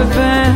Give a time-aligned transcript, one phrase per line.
[0.00, 0.49] heaven.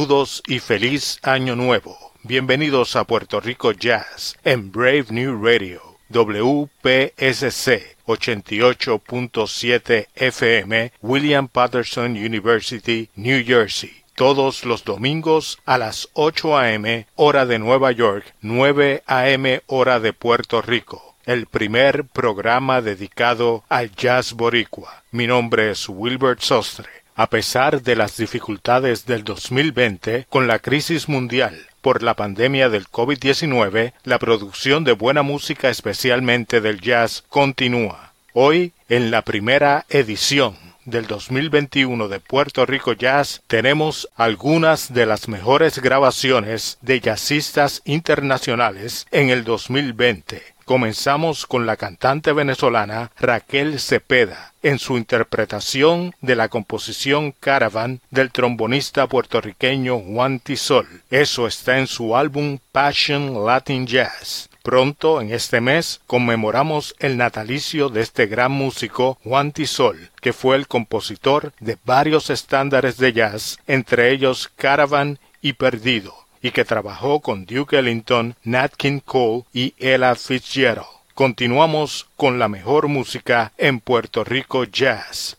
[0.00, 2.14] Saludos y feliz año nuevo.
[2.22, 5.82] Bienvenidos a Puerto Rico Jazz en Brave New Radio.
[6.08, 13.92] WPSC 88.7 FM, William Patterson University, New Jersey.
[14.14, 17.06] Todos los domingos a las 8 a.m.
[17.16, 19.60] hora de Nueva York, 9 a.m.
[19.66, 21.14] hora de Puerto Rico.
[21.26, 25.02] El primer programa dedicado al jazz boricua.
[25.10, 26.99] Mi nombre es Wilbert Sostre.
[27.20, 32.88] A pesar de las dificultades del 2020 con la crisis mundial por la pandemia del
[32.88, 38.14] COVID-19, la producción de buena música, especialmente del jazz, continúa.
[38.32, 40.56] Hoy, en la primera edición
[40.86, 49.06] del 2021 de Puerto Rico Jazz tenemos algunas de las mejores grabaciones de jazzistas internacionales
[49.10, 50.42] en el 2020.
[50.70, 58.30] Comenzamos con la cantante venezolana Raquel Cepeda en su interpretación de la composición Caravan del
[58.30, 60.86] trombonista puertorriqueño Juan Tisol.
[61.10, 64.48] Eso está en su álbum Passion Latin Jazz.
[64.62, 70.54] Pronto, en este mes, conmemoramos el natalicio de este gran músico Juan Tisol, que fue
[70.54, 77.20] el compositor de varios estándares de jazz, entre ellos Caravan y Perdido, y que trabajó
[77.20, 80.86] con Duke Ellington, Nat King Cole y Ella Fitzgerald.
[81.14, 85.36] Continuamos con la mejor música en Puerto Rico Jazz.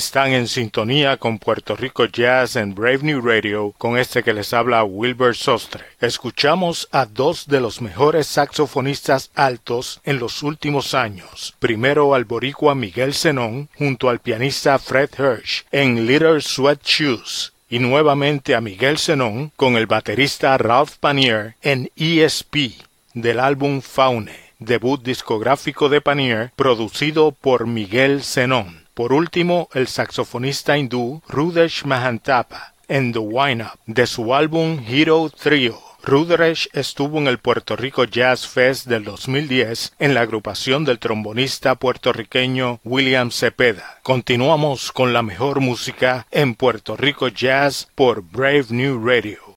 [0.00, 4.54] Están en sintonía con Puerto Rico Jazz en Brave New Radio con este que les
[4.54, 5.84] habla Wilbur Sostre.
[6.00, 11.54] Escuchamos a dos de los mejores saxofonistas altos en los últimos años.
[11.58, 17.78] Primero al boricua Miguel Zenón junto al pianista Fred Hirsch en Little Sweat Shoes y
[17.78, 22.80] nuevamente a Miguel Zenón con el baterista Ralph Panier en ESP
[23.12, 28.79] del álbum Faune, debut discográfico de Panier producido por Miguel Zenón.
[28.94, 35.30] Por último, el saxofonista hindú Rudesh Mahantapa en The Wine Up de su álbum Hero
[35.30, 35.80] Trio.
[36.02, 41.74] Rudesh estuvo en el Puerto Rico Jazz Fest del 2010 en la agrupación del trombonista
[41.74, 44.00] puertorriqueño William Cepeda.
[44.02, 49.49] Continuamos con la mejor música en Puerto Rico Jazz por Brave New Radio.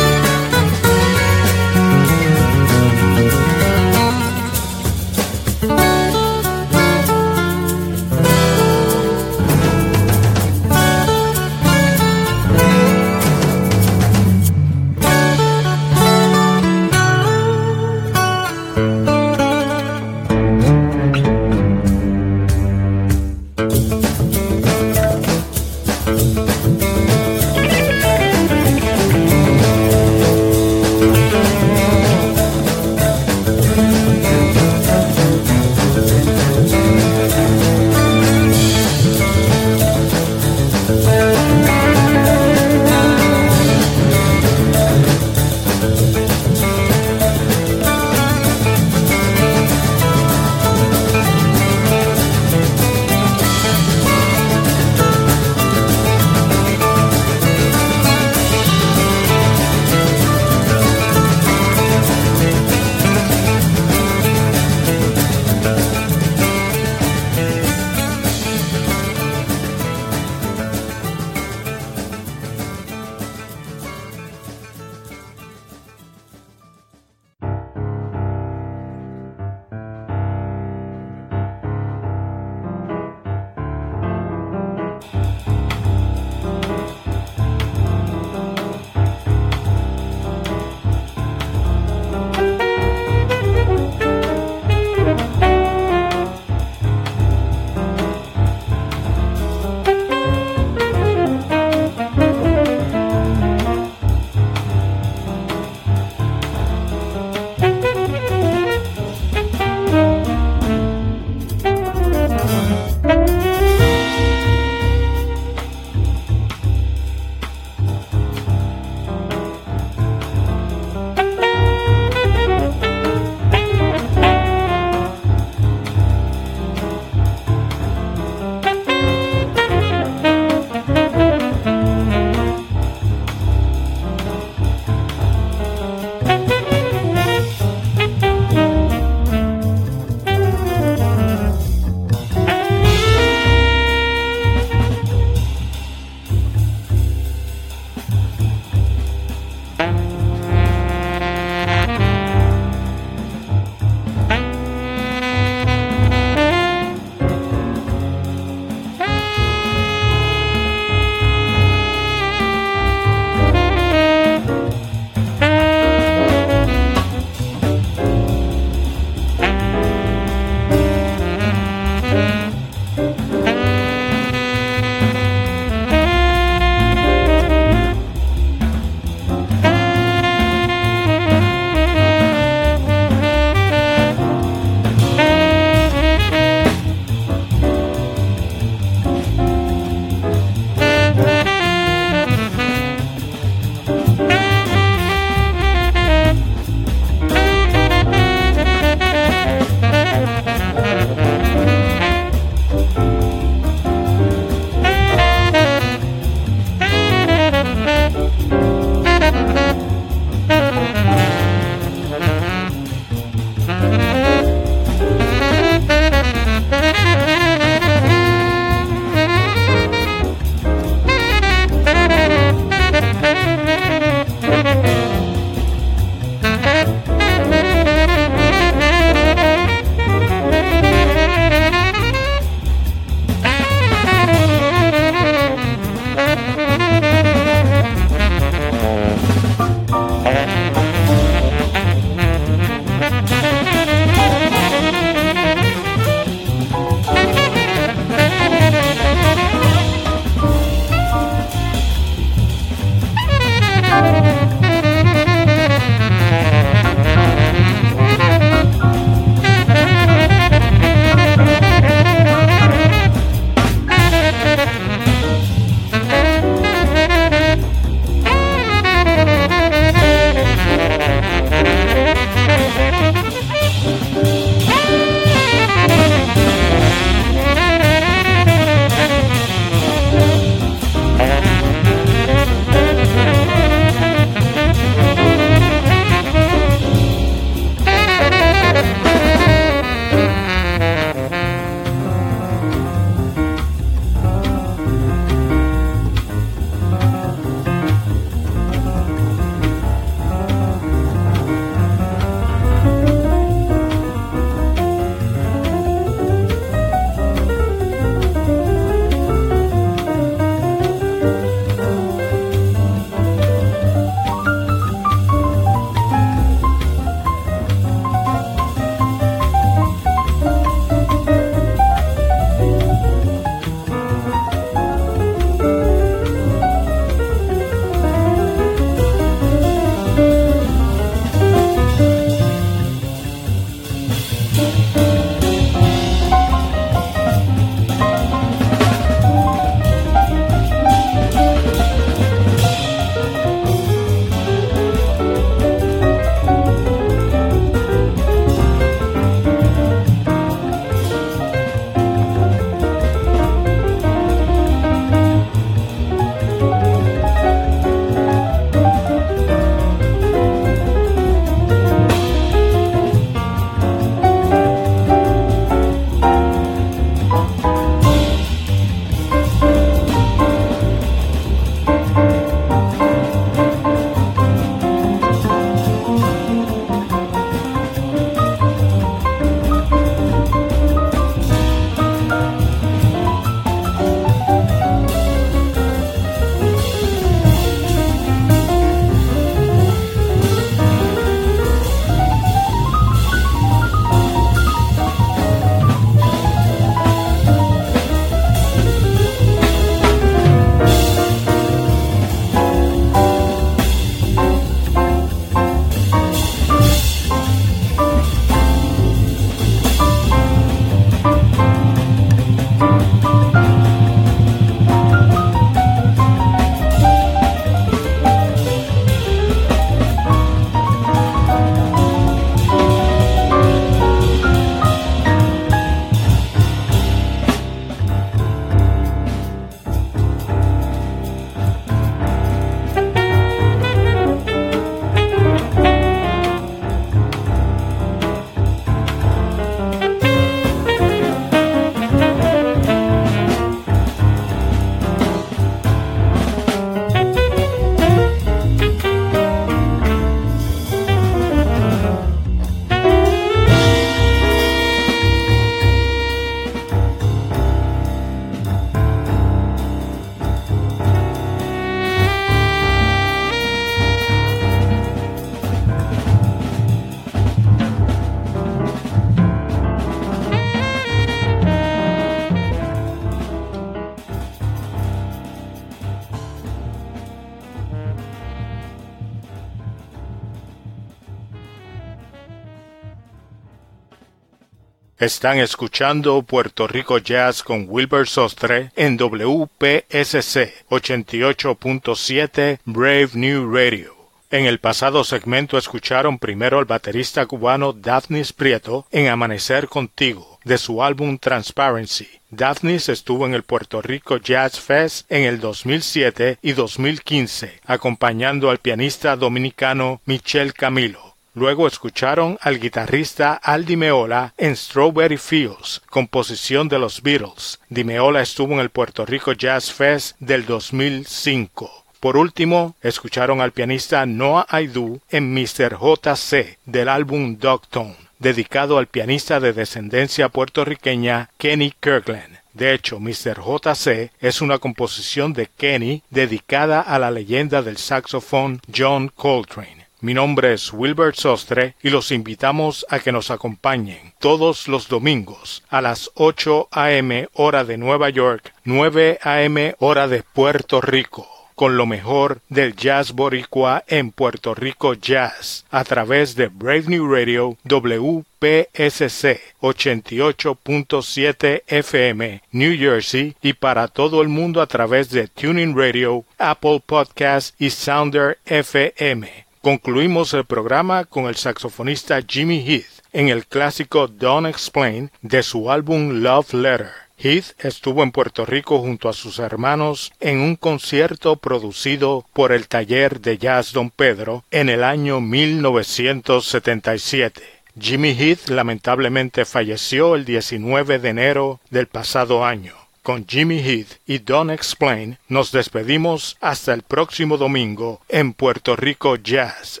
[485.26, 494.14] Están escuchando Puerto Rico Jazz con Wilbur Sostre en WPSC 88.7 Brave New Radio.
[494.52, 500.78] En el pasado segmento escucharon primero al baterista cubano Daphnis Prieto en Amanecer Contigo de
[500.78, 502.28] su álbum Transparency.
[502.50, 508.78] Daphnis estuvo en el Puerto Rico Jazz Fest en el 2007 y 2015, acompañando al
[508.78, 511.35] pianista dominicano Michel Camilo.
[511.56, 517.80] Luego escucharon al guitarrista Al Di Meola en Strawberry Fields, composición de los Beatles.
[517.88, 522.04] Di Meola estuvo en el Puerto Rico Jazz Fest del 2005.
[522.20, 525.96] Por último, escucharon al pianista Noah Aidu en Mr.
[525.98, 532.58] JC del álbum Dogtone, dedicado al pianista de descendencia puertorriqueña Kenny Kirkland.
[532.74, 533.62] De hecho, Mr.
[533.64, 539.95] JC es una composición de Kenny dedicada a la leyenda del saxofón John Coltrane.
[540.20, 545.82] Mi nombre es Wilbert Sostre y los invitamos a que nos acompañen todos los domingos
[545.90, 547.48] a las 8 a.m.
[547.52, 549.94] hora de Nueva York, 9 a.m.
[549.98, 551.46] hora de Puerto Rico
[551.76, 557.30] con lo mejor del jazz boricua en Puerto Rico Jazz a través de Brave New
[557.30, 565.94] Radio WPSC 88.7 FM New Jersey y para todo el mundo a través de Tuning
[565.94, 569.65] Radio, Apple Podcast y Sounder FM.
[569.86, 575.92] Concluimos el programa con el saxofonista Jimmy Heath en el clásico Don't Explain de su
[575.92, 577.10] álbum Love Letter.
[577.38, 582.88] Heath estuvo en Puerto Rico junto a sus hermanos en un concierto producido por el
[582.88, 587.62] taller de jazz Don Pedro en el año 1977.
[587.96, 594.38] Jimmy Heath lamentablemente falleció el 19 de enero del pasado año con Jimmy Heath y
[594.38, 600.00] Don't Explain, nos despedimos hasta el próximo domingo en Puerto Rico Jazz.